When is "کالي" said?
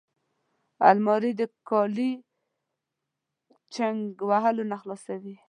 1.69-2.11